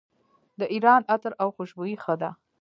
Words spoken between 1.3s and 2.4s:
او خوشبویي ښه ده.